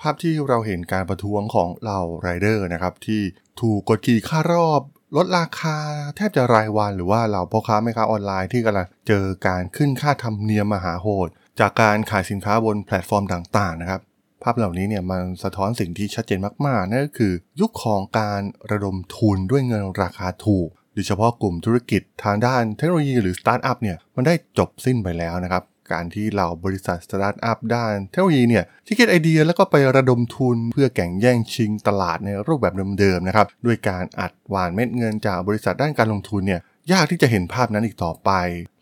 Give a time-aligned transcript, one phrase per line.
[0.00, 3.22] ภาพที่เราเห็นการประท้วงของเหล่าไรเดอร์นะครับ ที่
[3.60, 4.80] ถูกกดขี่ค่ารอบ
[5.16, 5.76] ลดราคา
[6.16, 11.28] แทบจะรายวัน หรือว่าเหล่าพ่อค้าแม่ค้าออนไลน์ที่กำลังเจอการขึ้นค่าธรรมเนียมมหาโหด
[11.60, 14.00] จากการขายสินค้าบนแพลตฟอร์มต่างๆนะครับ
[14.42, 18.40] ภาพเหล่านี้เนี่ยมันสะท้อนสิ่งที่ชัดเจนมากๆนั่นก็คือ ยุคของการ
[18.70, 25.62] ระดมทุนด้วยเงินราคาถูกโดยเฉพาะกลุ่มธุรกิจทางด้านเทคโนโลยีหรือสตาร์ทอัพเนี่ยมันได้จบสิ้นไปแล้วนะครับ
[25.92, 38.30] การที่เหล่าบริษัทสตาร์ทอัพด้านเทคโนโลยีเนี่ยที่คิดไอเดียแล้วก็ไประดมทุนเพื่อแข่งแย่งชิงตลาดในรูปแบบเดิมๆนะครับด้วยการอัดหว่านเม็ดเงินจากบริษัทด้านการลงทุนเนี่ยยากที่จะเห็นภาพนั้นอีกต่อไป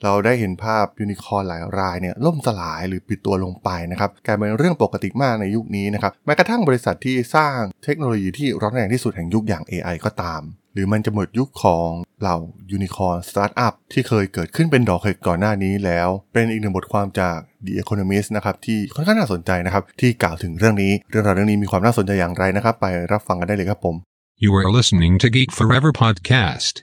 [0.03, 10.41] เราได้เห็นภาพยูนิคอร์นหลายรายเนี่ยล่มสลายหรือปิดตัวลงไปนะครับกลายเป็นเรื่องปกติมากในยุคนี้นะครับแม้กระทั่งบริษัทที่สร้างเทคโนโลยีที่ร้อนแรงที่สุดแห่งยุคอย่าง AI ก็ตาม
[10.79, 12.37] หรือมันจะหมดยุคของเหล่า
[12.71, 23.97] ยูนิคอร์นสตาร์ทอัพที่เคยเกิดขึ้นเป็นดอกเห็ดก่อนหน้านี้แล้ว เป็นอีกหนึ่งบทความจาก The Economist นะครับที่ค่อนข้างน่าสนใจนะครับที่กล่าวถึงเรื่องนี้เรื่องราวเรื่องนี้มีความน่าสนใจอย่างไรนะครับ ไปรับฟังกันได้เลยครับผม
[24.45, 26.75] You are listening to Geek Forever podcast.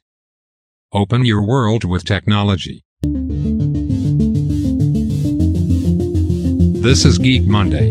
[1.01, 2.77] Open your world with technology.
[6.87, 7.87] This is Geek Monday.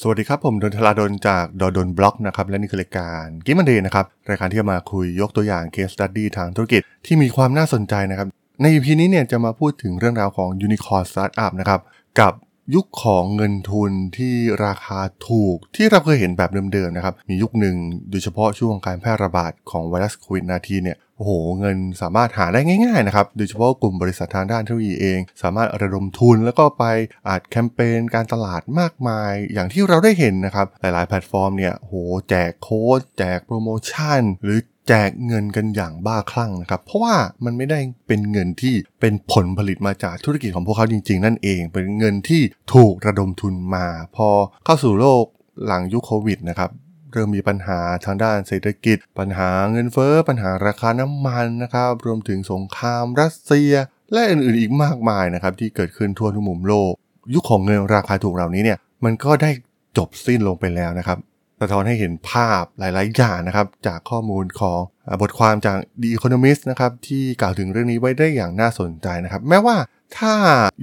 [0.00, 8.28] สวัสดีครับ ผมดลธรดลจาก ด.ดล็อกนะครับและนี่คือรายการ Geek Monday นะครับ รายการที่จะมาคุยยกตัวอย่าง case study ทางธุรกิจที่มีความน่าสนใจนะครับ
[8.60, 11.80] ใน EP นี้เนี่ยจะมาพูดถึงเรื่องราวของยูนิคอร์นสตาร์ทอัพนะครับ
[12.20, 12.32] กับ
[12.74, 17.76] ยุคของเงินทุนที่ราคาถูกที่เราเคยเห็นแบบเดิมๆนะครับ มียุคหนึ่ง
[18.10, 26.84] โดยเฉพาะช่วงการแพร่ระบาดของไวรัสโควิด -19 เนี่ย โอ้โหเงินสามารถหาได้ง่ายๆนะครับโดยเฉพาะกลุ่มบริษัททางด้านเทคโนโลยีเอง สามารถระดมทุนแล้วก็ไป
[27.28, 31.94] อัดแคมเปญการตลาดมากมาย อย่างที่เราได้เห็นนะครับหลายๆแพลตฟอร์มเนี่ยโห
[32.28, 42.42] แจกโค้ดแจกโปรโมชั่น หรือแจกเงินกันอย่างบ้าคลั่งนะครับ เพราะว่ามันไม่ได้เป็นเงินที่เป็นผลผลิตมาจากธุรกิจของพวกเขาจริง ๆ นั่นเอง เป็นเงินที่
[42.74, 44.28] ถูกระดมทุนมา พอ
[44.64, 45.24] เข้าสู่โลก
[45.66, 46.70] หลังยุคโควิดนะครับ
[47.14, 53.72] เริ่มมีปัญหาทางด้านเศรษฐกิจ ปัญหาเงินเฟ้อ ปัญหาราคาน้ำมันนะครับ รวมถึงสงครามรัสเซีย
[54.12, 56.92] และอื่นๆอีกมากมายนะครับที่เกิดขึ้นทั่วทุกมุมโลก
[57.34, 59.50] ยุคของเงินราคาถูกเหล่านี้เนี่ยมันก็ได้
[59.98, 61.18] จบสิ้นลงไปแล้วนะครับ
[61.60, 64.80] สะท้อนให้เห็นภาพหลาย ๆ อย่างนะครับ จากข้อมูลของ
[65.22, 69.76] บทความจาก The Economist นะครับที่กล่าวถึงเรื่องนี้ไว้ได้อย่างน่าสนใจนะครับ แม้ว่า
[70.18, 70.34] ถ้า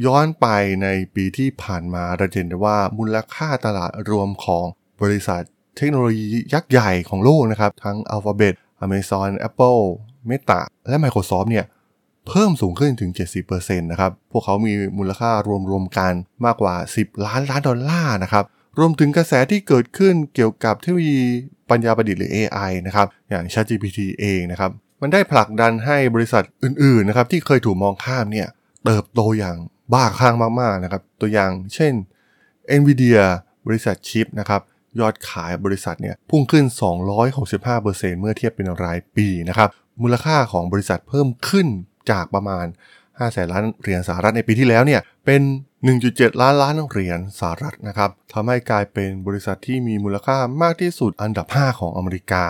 [0.06, 0.48] ย้อนไป
[0.84, 4.66] ในปีที่ผ่านมาเราเห็นได้ว่ามูลค่าตลาดรวมของ
[5.02, 5.44] บริษัท
[5.78, 8.54] เทคโนโลยียักษ์ใหญ่ของโลกนะครับ ทั้ง Alphabet
[8.86, 9.82] Amazon Apple
[10.30, 10.60] Meta
[10.90, 11.66] และ Microsoft เนี่ย
[12.28, 13.12] เพิ่มสูงขึ้นถึง
[13.46, 15.32] 70%นะครับ พวกเขามีมูลค่า
[15.70, 16.14] รวมๆกัน
[16.46, 18.46] มากกว่า 10 ล้านล้านดอลลาร์นะครับ
[18.80, 21.22] รวมถึงกระแสที่เกิดขึ้นเกี่ยวกับเทคโนโลยี
[21.70, 24.72] ปัญญาประดิษฐ์หรือ AI นะครับ อย่าง ChatGPT เองนะครับ
[25.02, 28.48] มันได้ผลักดันให้บริษัทอื่นๆนะครับที่เคยถูกมองข้ามเนี่ย
[28.86, 29.58] เติบโตอย่าง
[29.94, 31.94] บ้าคลั่งมากๆนะครับ ตัวอย่างเช่น
[32.80, 33.24] NVIDIA
[33.68, 34.62] บริษัทชิปนะครับ
[35.00, 36.66] ยอดขายบริษัทเนี่ยพุ่งขึ้น
[37.22, 39.70] 265%เมื่อเทียบเป็นรายปีนะครับ
[40.02, 41.68] มูลค่าของบริษัทเพิ่มขึ้น
[42.12, 42.66] จากประมาณ
[43.00, 45.42] 5 แสนล้านเหรียญสหรัฐในปีที่แล้วเนี่ยเป็น
[45.92, 52.46] 1.7 ล้านล้านเหรียญสหรัฐนะครับทำให้กลายเป็นบริษัทที่มีมูลค่ามากที่สุดอันดับ 5 ของอเมริกา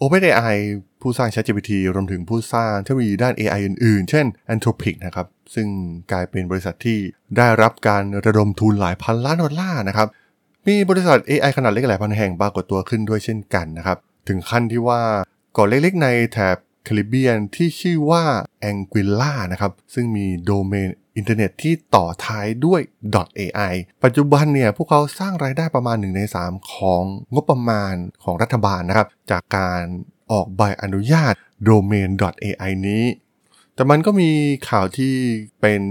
[0.00, 0.56] OpenAI
[1.00, 5.68] ผู้สร้าง ChatGPT รวมถึงผู้สร้างเทคโนโลยีด้าน AI อื่นๆ เช่น Anthropic นะครับ ซึ่ง
[6.12, 6.98] กลายเป็นบริษัทที่
[7.36, 10.08] ได้รับการระดมทุนหลายพันล้านดอลลาร์นะครับ
[10.68, 13.98] มีบริษัท AI ขนาดเล็กหลายพันแห่งปรากฏตัวขึ้นด้วยเช่นกันนะครับ
[14.28, 15.02] ถึงขั้นที่ว่า
[15.54, 18.24] เกาะเล็กๆ ในแถบแคริบเบียนที่ชื่อว่า
[18.70, 22.80] Anguilla นะครับ ซึ่งมีโดเมนอินเทอร์เน็ตที่ต่อท้ายด้วย
[23.38, 27.02] .ai ปัจจุบันเนี่ยพวกเขาสร้างรายได้ประมาณ 1 ใน 3 ของ
[27.34, 27.94] งบประมาณ
[28.24, 29.82] ของรัฐบาลนะครับ จากการ
[30.32, 32.08] ออกใบอนุญาตโดเมน
[32.44, 33.04] .ai นี้
[33.74, 34.30] แต่มันก็มี
[34.70, 35.14] ข่าวที่
[35.60, 35.82] เป็น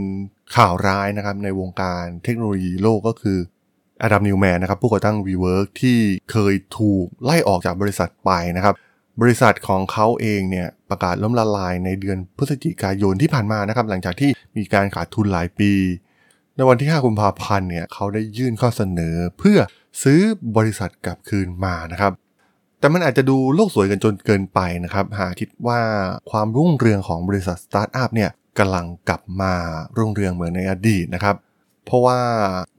[0.56, 3.38] ข่าวร้ายนะครับในวงการเทคโนโลยีโลกก็คือ
[4.02, 6.00] อดัมนิวแมนนะครับผู้ก่อตั้ง WeWork ที่
[6.32, 8.76] เคยถูกไล่ออกจากบริษัทไปนะครับ
[9.22, 15.72] บริษัทของเขาเองเนี่ยประกาศล้มละลายในเดือนพฤศจิกายนที่ผ่านมานะครับหลังจากที่มีการขาดทุนหลายปี
[16.56, 19.58] ในวันที่ 5 กุมภาพันธ์เนี่ยเขาได้ยื่นข้อเสนอเพื่อ
[20.04, 20.20] ซื้อ
[20.58, 22.12] บริษัทกลับคืนมานะครับ
[22.80, 25.82] แต่มันอาจจะดูโลกสวยกันจนเกินไปนะครับ หากคิดว่า
[26.32, 28.30] ความรุ่งเรืองของบริษัทสตาร์ทอัพเนี่ย
[28.60, 29.54] กำลังกลับมา
[29.98, 31.36] รุ่งเรืองเหมือนในอดีตนะครับ
[31.86, 32.20] เพราะว่า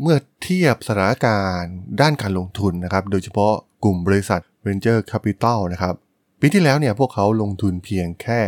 [0.00, 3.52] เมื่อเทียบสถานการณ์ด้านการลงทุนนะครับ โดยเฉพาะ
[3.84, 5.94] กลุ่มบริษัท Venture Capital นะครับ
[6.40, 8.38] ปีที่แล้วเนี่ยพวกเขาลงทุนเพียงแค่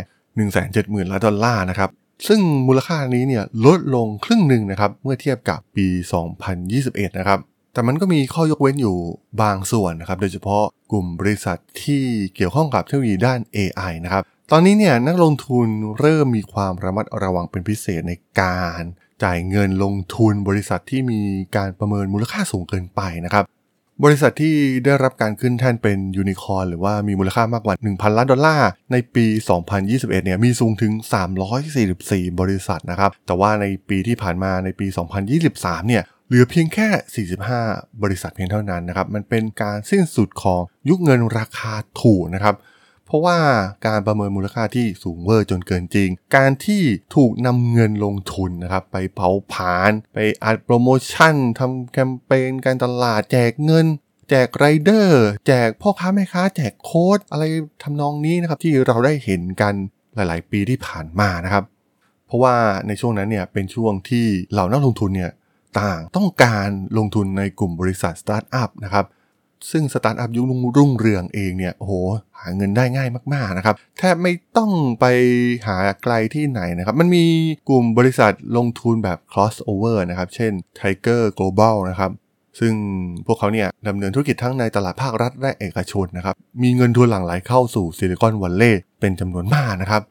[1.05, 1.89] 170,000ล้านดอลลาร์นะครับ
[2.27, 5.87] ซึ่งมูลค่านี้เนี่ยลดลงครึ่งหนึ่งนะครับ เมื่อเทียบกับปี
[6.53, 7.39] 2021 นะครับ
[7.73, 8.97] แต่มันก็มีข้อยกเว้นอยู่
[9.41, 12.03] บางส่วนนะครับ โดยเฉพาะกลุ่มบริษัทที่
[12.35, 15.67] เกี่ยวข้องกับเทคโนโลยีด้าน AI นะครับ ตอนนี้เนี่ยนักลงทุน
[15.99, 18.81] เริ่มมีความระมัดระวังเป็นพิเศษในการ
[19.23, 21.21] จ่ายเงินลงทุนบริษัทที่มี
[21.55, 23.45] การประเมินมูลค่าสูงเกินไปนะครับ
[24.03, 24.55] บริษัทที่
[24.85, 29.25] ได้รับการขึ้นแท่นเป็นยูนิคอร์หรือว่ามีมูลค่ามากกว่า 1,000 ล้านดอลลาร์ในปี
[29.71, 30.91] 2021 เนี่ยมีสูงถึง
[31.65, 34.87] 344 บริษัทนะครับ แต่ว่าในปีที่ผ่านมาในปี
[35.37, 37.25] 2023 เนี่ยเหลือเพียงแค่
[37.57, 42.55] 45 บริษัทเพียงเท่านั้นนะครับ มันเป็นการสิ้นสุดของยุคเงินราคาถูกนะครับ
[43.07, 43.37] เพราะว่า
[43.87, 46.83] การประเมินมูลค่าที่สูงเวอร์จนเกินจริง การที่
[47.15, 53.87] ถูกนำเงินลงทุนนะครับไปเผาผลาญไปอัดโปรโมชั่นทำแคมเปญการตลาดแจกเงิน
[54.29, 57.43] แจกไรเดอร์ แจกพ่อค้าแม่ค้า แจกโค้ดอะไร
[57.83, 59.73] ทำนองนี้นะครับที่เราได้เห็นกัน
[60.15, 61.63] หลาย ๆ ปีที่ผ่านมานะครับ
[62.27, 62.55] เพราะว่า
[62.87, 65.31] ในช่วงนั้นเนี่ยเป็นช่วงที่เหล่านักลงทุนเนี่ย
[65.79, 69.05] ต่างต้องการลงทุนในกลุ่มบริษัทสตาร์ทอัพนะครับ
[69.71, 70.45] ซึ่งสตาร์ทอัพยุค
[70.77, 71.93] รุ่งเรืองเองเนี่ยโอ้โห
[72.39, 75.05] หาเงินได้ง่ายมากๆนะครับแทบไม่ต้องไป
[75.67, 77.23] หาไกลที่ไหนนะครับ มันมี
[77.69, 82.11] กลุ่มบริษัทลงทุนแบบ crossover นะครับ เช่น Tiger Global นะครับ
[82.59, 82.73] ซึ่ง
[83.25, 90.01] พวกเขาเนี่ยดำเนินธุรกิจทั้งในตลาดภาครัฐและเอกชนนะครับ มีเงินทุนหลั่งไหลเข้าสู่ซิลิคอนวัลเลย์เป็นจำนวนมากนะครับ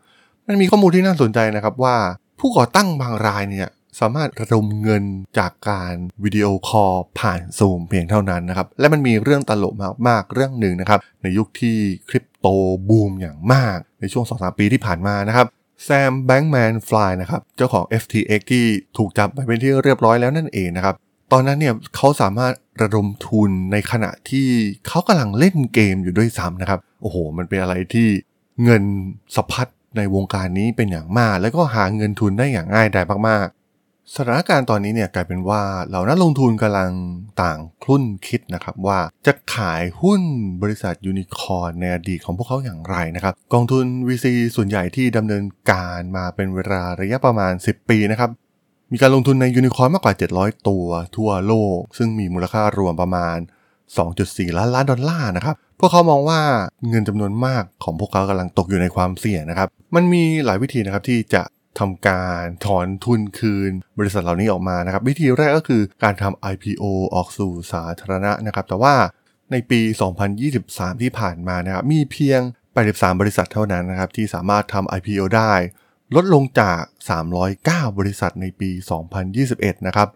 [0.47, 1.97] มันมีข้อมูลที่น่าสนใจนะครับว่า
[2.41, 3.69] ผู้ก่อตั้งบางรายเนี่ย
[4.01, 5.05] สามารถระดมเงิน
[5.39, 5.95] จากการ
[6.25, 9.75] วิดีโอคอลผ่านซูมเพียงเท่านั้นนะครับ และมันมีเรื่องตลก
[10.09, 11.77] มากๆเรื่องหนึ่งนะครับ ในยุคที่
[12.09, 12.47] คริปโต
[12.89, 15.47] บูมอย่างมากในช่วง 2-3 ปีที่ผ่านมานะครับ
[15.85, 18.65] Sam Bankman-Fried นะครับ เจ้าของ FTX ที่
[18.97, 20.95] ถูกจับไปเป็นที่เรียบร้อยแล้วนั่นเองนะครับ
[21.33, 22.53] ตอนนั้นเนี่ยเขาสามารถ
[22.83, 24.49] ระดมทุนในขณะที่
[24.89, 28.09] เขากำลังเล่นเกมอยู่ด้วยซ้ำนะครับ โอ้โห มันเป็นอะไรที่
[28.65, 28.83] เงิน
[29.37, 33.49] สะพัดในวงการนี้เป็นอย่างมาก แล้วก็หาเงินทุนได้อย่างง่ายดายมาก
[34.15, 36.93] สถานการณ์ตอนนี้เนี่ยกลายเป็นว่าเหล่านักลงทุนกำลัง
[37.43, 40.21] ต่างคลุ่นคิดนะครับว่าจะขายหุ้น
[40.63, 44.27] บริษัทยูนิคอร์ในอดีตของพวกเขาอย่างไรนะครับกองทุน VC
[44.57, 48.31] ส่วนใหญ่ที่ดำเนินการมาเป็นเวลาระยะประมาณ 10 ปีนะครับ
[48.93, 50.87] มีการลงทุนในยูนิคอร์มากกว่า 700 ตัว
[51.17, 53.39] ทั่วโลก ซึ่งมีมูลค่ารวมประมาณ
[53.97, 56.41] 2.4 ล้านล้านดอลลาร์นะครับพวกเขามองว่า
[56.89, 61.43] เงินจำนวนมากของพวกเขากำลังตกอยู่ในความเสี่ยงนะครับ มันมีหลายวิธีนะครับที่จะ
[61.79, 66.85] ทำการถอนทุนคืน บริษัทเหล่านี้ออกมานะครับ วิธีแรกก็คือการทำ IPO
[67.15, 68.95] ออกสู่สาธารณะนะครับ แต่ว่า
[69.53, 69.81] ในปี
[70.43, 72.41] 2023 ที่ผ่านมานะครับมีเพียง
[72.81, 75.53] 83 บริษัทเท่านั้นนะครับที่สามารถทำ IPO ได้
[76.15, 76.83] ลดลงจาก
[77.41, 78.71] 309 บริษัทในปี
[79.29, 80.09] 2021 นะครับ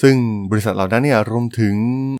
[0.00, 0.16] ซึ่ง
[0.50, 1.74] บริษัทเหล่านั้นเนี่ยรวมถึง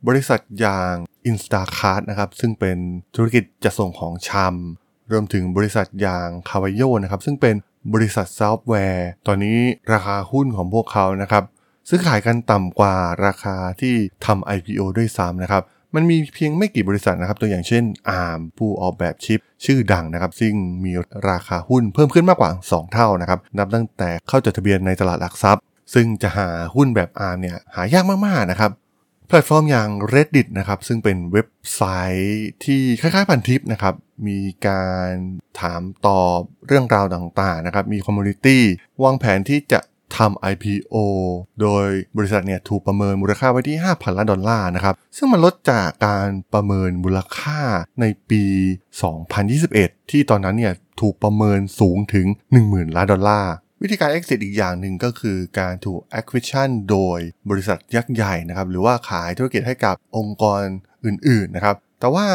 [0.09, 0.93] บริษัทอย่าง
[1.31, 2.79] Instacart นะครับซึ่งเป็น
[3.17, 7.55] ธุรกิจจะส่งของชำรวมถึงบริษัทอย่าง c a v a y o นะครับซึ่งเป็น
[7.93, 9.59] บริษัทซอฟต์แวร์ ตอนนี้
[9.93, 11.45] ราคาหุ้นของพวกเขานะครับ
[11.89, 12.95] ซื้อขายกันต่ำกว่า
[13.27, 13.95] ราคาที่
[14.27, 15.63] ทำ IPO ด้วยซ้ำนะครับ
[15.95, 17.85] มันมีเพียงไม่กี่บริษัทนะครับ ตัวอย่างเช่น
[18.21, 20.55] ARM ผู้ออกแบบชิป ชื่อดังนะครับ ซึ่ง
[20.85, 20.93] มี
[21.31, 25.63] ราคาหุ้นเพิ่มขึ้นมากกว่า 2 เท่านะครับ นับตั้งแต่เข้าจดทะเบียนในตลาดหลักทรัพย์
[25.95, 28.71] ซึ่งจะหาหุ้นแบบ ARM เนี่ยหายากมากๆนะครับ
[29.31, 31.83] แพลตฟอร์มอย่าง Reddit นะครับ ซึ่งเป็นเว็บไซ
[32.23, 33.95] ต์ที่คล้ายๆพันทิปนะครับ
[34.27, 35.11] มีการ
[35.61, 38.63] ถามตอบเรื่องราวต่างๆนะครับ มีคอมมูนิตี้
[39.03, 39.81] วางแผนที่จะ
[40.17, 40.97] ทำ IPO
[41.61, 41.87] โดย
[42.17, 47.61] บริษัทเนี่ยถูกประเมินมูลค่าไว้ที่ 5,000 ล้านดอลลาร์นะครับ ซึ่งมันลดจากการประเมินมูลค่า
[48.01, 48.45] ในปี
[49.33, 52.27] 2021 ที่ตอนนั้นเนี่ยถูกประเมินสูงถึง
[52.61, 53.53] 10,000 ล้านดอลลาร์
[53.83, 57.19] วิธีการ exit อีกอย่างหนึ่งก็คือการถูก acquisition โดย
[57.51, 60.63] บริษัทยักษ์ใหญ่นะครับหรือว่าขายธุรกิจให้กับองค์กร
[61.05, 62.27] อื่นๆนะครับแต่ว่า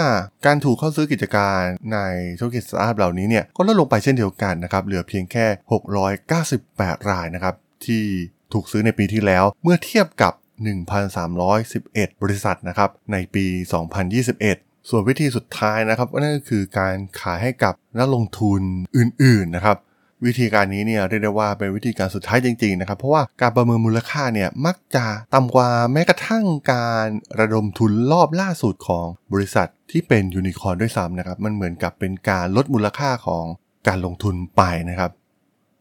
[0.46, 1.62] การถูกเข้าซื้อกิจการ
[1.94, 2.00] ใน
[2.40, 5.46] ธุรกิจสตาร์ทอัพเหล่านี้เนี่ยก็ลดลงไปเช่นเดียวกันนะครับเหลือเพียงแค่
[6.28, 8.04] 698 รายนะครับที่
[8.54, 10.34] ถูกซื้อในปีที่แล้วเมื่อเทียบกับ
[11.48, 13.46] 1,311 บริษัทนะครับในปี
[14.18, 18.62] 2021ส่วนวิธีสุดท้ายนะครับก็นั่นก็คือการขายให้กับนักลงทุน
[18.98, 19.78] อื่นๆนะครับ
[20.26, 27.08] วิธีการนี้เนี่ยเรียกได้ว่าเป็นวิธีการสุดท้ายจริงๆนะครับเพราะว่าการประเมินมูลค่าเนี่ยมักจะต่ำกว่าแม้กระทั่งการ
[27.40, 33.46] ระดมทุนรอบล่าสุดของบริษัทที่เป็นยูนิคอร์นด้วยซ้ำนะครับมันเหมือนกับเป็นการลดมูลค่าของ
[33.88, 35.12] การลงทุนไปนะครับ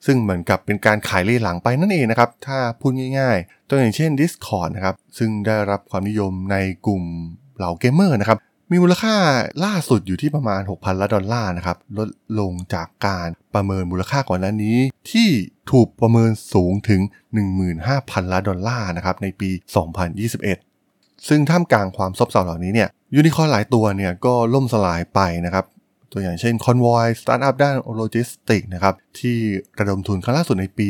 [0.06, 6.56] ซึ่งเหมือนกับเป็นการขายเลหลังไปนั่นเองนะครับ ถ้าพูดง่ายๆ ตัวอย่างเช่น Discord นะครับ ซึ่งได้รับความนิยมใน
[6.86, 7.02] กลุ่ม
[7.56, 8.38] เหล่าเกมเมอร์นะครับ
[8.72, 9.14] มีมูลค่า
[9.64, 12.08] ล่าสุดอยู่ที่ประมาณ 6,000ล้านดอลลาร์นะครับ ลด
[12.40, 14.76] ลงจากการประเมินมูลค่าก่อนหน้านี้
[15.10, 15.28] ที่
[15.72, 17.00] ถูกประเมินสูงถึง
[17.66, 19.50] 15,000ล้านดอลลาร์นะครับในปี
[20.38, 25.64] 2021 ซึ่งท่ามกลางความซบเซาเหล่านี้เนี่ยยูนิคอร์นหลายตัวเนี่ยก็ล่มสลายไปนะครับ
[26.12, 29.38] ตัวอย่างเช่น Convoy สตาร์ทอัพด้านโลจิสติกนะครับที่
[29.78, 30.88] ระดมทุนครั้งล่าสุดในปี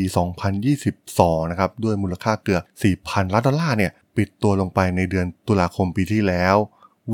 [0.75, 2.63] 2022 นะครับด้วยมูลค่าเกือบ
[2.99, 6.57] 4,000 ล้านดอลลาร์เนี่ยปิดตัวลงไปในเดือนตุลาคมปีที่แล้ว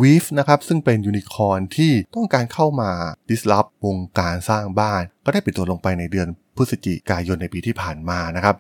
[0.00, 2.90] Veev นะครับซึ่งเป็นยูนิคอร์นที่ต้องการเข้ามา
[3.28, 8.57] disrupt วงการสร้างบ้าน ก็ได้ปิดตัวลงไปในเดือนพฤศจิกายนในปีที่ผ่านมานะครับ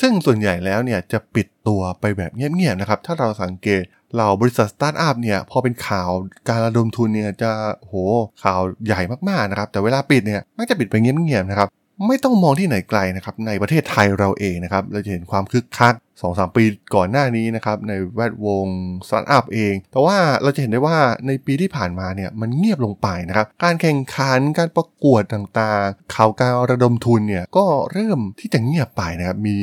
[0.00, 3.82] ซึ่งส่วนใหญ่แล้วเนี่ยจะปิดตัวไปแบบเงียบๆนะครับ ถ้าเราสังเกต
[4.14, 6.10] เหล่าบริษัทสตาร์ทอัพเนี่ยพอเป็นข่าว
[6.48, 7.94] การระดมทุนเนี่ยจะโห
[8.42, 11.68] ข่าวใหญ่มากๆนะครับ แต่เวลาปิดเนี่ยมักจะปิดไปเงียบๆนะครับ
[12.06, 18.66] ไม่ต้องมองที่ไหนไกลนะครับในประเทศไทยเราเองนะครับเราจะเห็นความคึกคัก2อสปีก่อนหน้านี้นะครับในแวดวง
[19.08, 29.56] สตาร์ทอัพเอง แต่ว่าเราจะเห็นได้ว่าในปีที่ผ่านมาเนี่ยมันเงียบลงไปนะครับการแข่งขันการประกวดต่างๆ ข่าวการระดมทุนเนี่ยก็เริ่มที่จะเงียบไปนะครับมี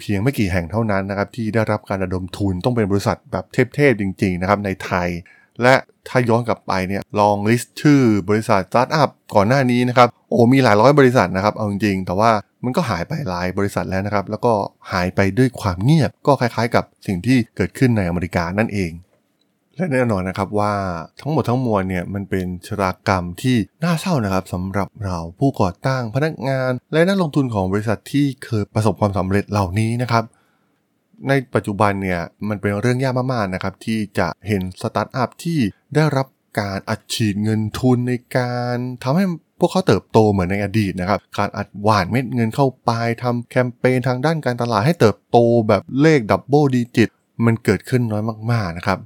[0.00, 5.08] เพียงไม่กี่แห่งเท่านั้นนะครับที่ได้รับการระดมทุนต้องเป็นบริษัทแบบเทพๆจริงๆนะครับในไทย
[5.62, 5.74] และ
[6.08, 12.30] ถ้าย้อนกลับไปเนี่ยลองลิสต์ชื่อบริษัทสตาร์ทอัพก่อนหน้านี้นะครับโอ้มีหลายร้อยบริษัทนะครับเอาจริงๆแต่ว่า
[12.64, 14.52] มันก็หายไปหลายบริษัทแล้วนะครับ แล้วก็
[14.92, 18.92] หายไปด้วยความเงียบ ก็คล้ายๆ กับสิ่งที่เกิดขึ้นในอเมริกานั่นเอง
[19.76, 20.72] และแน่นอนนะครับว่า
[21.20, 30.24] ทั้งหมดทั้งมวลเนี่ยมันเป็นชะตากรรมที่น่าเศร้านะครับสำหรับเหล่าผู้ก่อตั้งพนักงาน และนักลงทุนของบริษัทที่เคยประสบความสำเร็จเหล่านี้นะครับ
[31.28, 35.58] ในปัจจุบันเนี่ยมันเป็นเรื่องยากมากๆนะครับที่จะเห็นสตาร์ทอัพที่
[35.94, 36.26] ได้รับ
[36.60, 39.24] การอัดฉีดเงินทุนในการทำให้
[39.58, 42.90] พวกเขาเติบโตเหมือนในอดีตนะครับ การอัดหว่านเม็ดเงินเข้าไป
[43.22, 47.08] ทำแคมเปญทางด้านการตลาดให้เติบโตแบบเลข double digit
[47.44, 48.22] มันเกิดขึ้นน้อย
[48.52, 48.98] มากๆนะครับ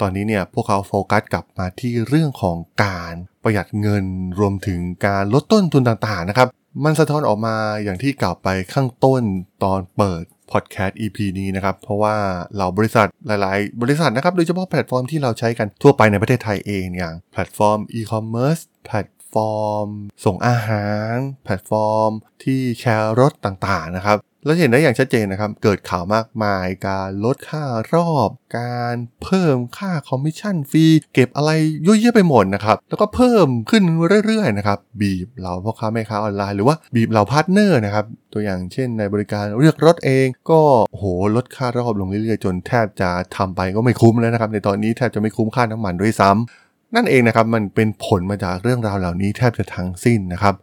[0.00, 4.04] ตอนนี้เนี่ยพวกเขาโฟกัสกลับมาที่เรื่องของการประหยัดเงิน
[4.38, 6.48] รวมถึงการลดต้นทุนต่างๆนะครับ
[6.84, 9.22] มันสะท้อนออกมาอย่างที่กล่าวไปข้างต้น
[9.64, 12.14] ตอนเปิด พอดแคสต์ EP นี้นะครับ เพราะว่า
[12.56, 19.88] เหล่าบริษัทหลาย ๆ บริษัทนะครับ โดยเฉพาะแพลตฟอร์มที่เราใช้กันทั่วไปในประเทศไทยเองอย่างแพลตฟอร์มอีคอมเมิร์ซแพลตฟอร์ม
[20.24, 22.10] ส่งอาหาร แพลตฟอร์ม
[22.44, 31.50] ที่แชร์รถต่าง ๆ นะครับ เราเห็นได้อย่างชัดเจนนะครับ เกิดข่าวมากมาย การลดค่ารอบ การเพิ่มค่า commission fee เก็บอะไร
[31.86, 33.82] เยอะแยะไปหมดนะครับ แล้วก็เพิ่มขึ้น
[34.26, 40.60] เรื่อยๆนะครับ บีบเหล่าพ่อค้าแม่ค้าออนไลน์หรือว่าบีบเหล่าพาร์ทเนอร์นะครับ ตัวอย่างเช่นในบริการเรียกรถเอง ก็
[40.96, 41.02] โห
[41.34, 50.54] ลดค่ารอบลงเรื่อยๆ จนแทบจะทำไปก็ไม่คุ้มแล้วนะครับ ในตอนนี้แทบจะไม่คุ้มค่าน้ำมันด้วยซ้ำนั่นเองนะครับมันเป็นผลมาจากเรื่องราวเหล่านี้แทบจะทั้งสิ้นนะครับ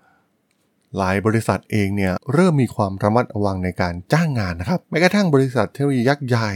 [0.98, 6.52] หลายบริษัทเองเนี่ยเริ่มมีความระมัดระวังในการจ้างงานนะครับแม้กระทั่งบริษัทเทคโนโลยียักษ์ใหญ่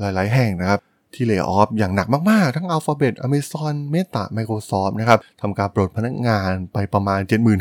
[0.00, 0.80] หลาย ๆ แห่งนะครับ
[1.14, 7.20] ที่เล y o ออฟอย่างหนักมาก ๆ ทั้ง Alphabet Amazon Meta Microsoft นะครับทำการปลดพนักงานไปประมาณ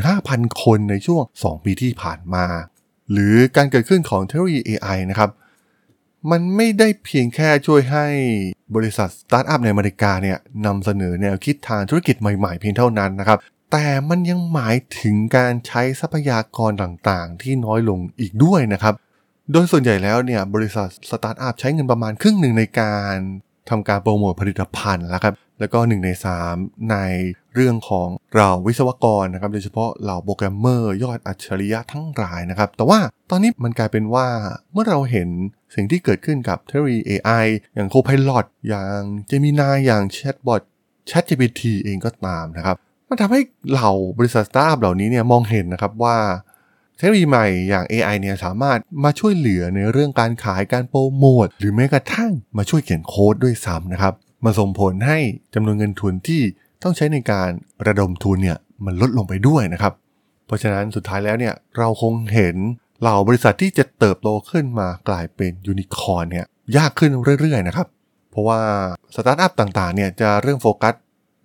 [0.10, 2.46] 75,000 คนในช่วง 2 ปีที่ผ่านมา
[3.12, 5.29] หรือการเกิดขึ้นของเทคโนโลยี AI นะครับ
[6.31, 8.05] มันไม่ได้เพียงแค่ช่วยให้
[8.75, 13.38] บริษัทสตาร์ทอัพในอเมริกาเนี่ยนำเสนอแนวคิดทางธุรกิจใหม่ ๆ เพียงเท่านั้นนะครับ
[13.71, 18.93] แต่มันยังหมายถึงการใช้ทรัพยากรต่างๆ ที่น้อยลงอีกด้วยนะครับ
[19.51, 23.15] โดยส่วนใหญ่แล้วเนี่ยบริษัทสตาร์ทอัพใช้เงินประมาณครึ่งหนึ่งในการ
[23.69, 26.09] ทำการโปรโมทผลิตภัณฑ์แล้วครับ แล้วก็ 1 ใน
[26.50, 26.95] 3 ใน
[27.55, 34.27] เรื่องของเหล่าวิศวกรนะครับ โดยเฉพาะเหล่าโปรแกรมเมอร์ยอดอัจฉริยะทั้งหลายนะครับ แต่ว่าตอนนี้มันกลายเป็นว่า
[34.71, 35.29] เมื่อเราเห็น
[35.75, 37.45] สิ่งที่เกิดขึ้นกับเทคโนโลยี AI
[37.75, 40.62] อย่าง Copilot อย่าง Gemini อย่าง Chatbot
[41.09, 42.77] ChatGPT เองก็ตามนะครับ
[43.10, 46.18] มันทำให้เหล่าบริษัทสตาร์ทอัพเหล่านี้เนี่ยมองเห็นนะครับว่า
[46.98, 54.14] เทคโนโลยีใหม่อย่าง AI เนี่ยสามารถมาช่วยเหลือในเรื่องการขายการโปรโมทหรือแม้กระทั่งมาช่วยเขียนโค้ดด้วยซ้ำนะครับ
[54.46, 55.20] มาส่งผลให้
[55.54, 56.42] จำนวนเงินทุนที่
[56.84, 57.50] ต้องใช้ในการ
[57.88, 59.94] ระดมทุนเนี่ยมันลดลงไปด้วยนะครับ
[60.46, 62.56] เพราะฉะนั้นสุดท้ายแล้วเนี่ยเราคงเห็น
[63.02, 66.46] เหล่าบริษัทที่จะเติบโตขึ้นมากลายเป็นยูนิคอร์นเนี่ย
[66.78, 67.12] ยากขึ้น
[67.42, 67.88] เรื่อยๆนะครับ
[68.32, 68.60] เพราะว่า
[69.16, 70.94] สตาร์ทอัพต่างๆเนี่ยจะเริ่มโฟกัส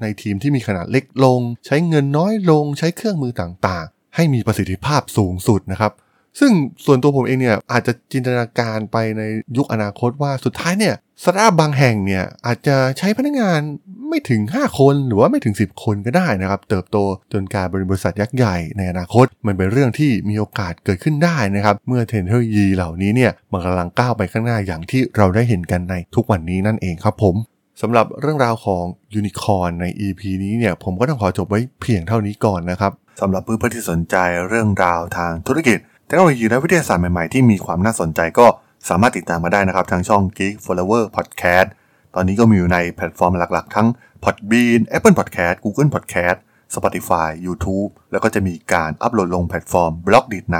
[0.03, 5.93] ในทีมที่มีขนาดเล็กลง ใช้เงินน้อยลง ใช้เครื่องมือต่างๆ ให้มีประสิทธิภาพสูงสุดนะครับ
[6.41, 6.53] ซึ่ง
[6.85, 9.23] ส่วนตัวผมเองเนี่ยอาจจะจินตนาการไปใน
[9.57, 13.61] ยุคอนาคตว่าสุดท้ายเนี่ยสตาร์ทอัพบางแห่งเนี่ยอาจจะใช้พนักงาน
[14.09, 16.97] ไม่ถึง 5 คนหรือว่าไม่ถึง 10 คนก็ได้นะครับ เติบโต
[17.33, 27.35] จนกลายเป็นบริษัทยักษ์ใหญ่ในอนาคต มันเป็นเรื่องที่มีโอกาสเกิดขึ้นได้นะครับ เมื่อเทคโนโลยีเหล่านี้เนี่ยมันกำลังก้าวไปข้างหน้าอย่างที่เราได้เห็นกันในทุกวันนี้นั่นเองครับผม
[27.85, 28.85] สำหรับเรื่องราวของ
[29.15, 34.17] ยูนิคอร์นใน EP นี้เนี่ยผมก็ต้องขอจบไว้เพียงเท่านี้ก่อนนะครับสำหรับเพื่อนๆที่สนใจ
[34.49, 38.47] เรื่องราวทางธุรกิจเทคโนโลยีและวิทยาศาสตร์ใหม่ๆที่มีความน่าสนใจก็
[38.89, 41.69] สามารถติดตามมาได้นะครับ ทางช่อง Geek Forever Podcast
[42.15, 43.89] ตอนนี้ก็มีอยู่ในแพลตฟอร์มหลักๆ ทั้ง
[44.25, 46.39] Podbean Apple Podcast Google Podcast
[46.75, 50.59] Spotify YouTube แล้วก็จะมีการอัปโหลดลงแพลตฟอร์ม b l o g d i t ใน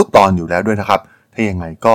[0.00, 1.00] ทุกๆ ตอนอยู่แล้วด้วยนะครับ
[1.32, 1.94] ถ้ายังไงก็